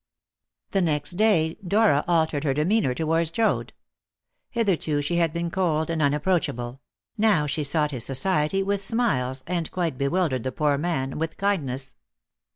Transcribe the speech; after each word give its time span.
The 0.71 0.81
next 0.81 1.11
day 1.11 1.57
Dora 1.63 2.03
altered 2.07 2.43
her 2.43 2.55
demeanour 2.55 2.95
towards 2.95 3.29
Joad. 3.29 3.71
Hitherto 4.49 4.99
she 4.99 5.17
had 5.17 5.31
been 5.31 5.51
cold 5.51 5.91
and 5.91 6.01
unapproachable; 6.01 6.81
now 7.19 7.45
she 7.45 7.63
sought 7.63 7.91
his 7.91 8.03
society 8.03 8.63
with 8.63 8.83
smiles, 8.83 9.43
and 9.45 9.69
quite 9.69 9.99
bewildered 9.99 10.41
the 10.41 10.51
poor 10.51 10.79
man 10.79 11.19
with 11.19 11.37
kindness. 11.37 11.93